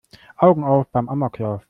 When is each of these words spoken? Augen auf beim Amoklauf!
Augen 0.37 0.63
auf 0.63 0.87
beim 0.87 1.07
Amoklauf! 1.09 1.59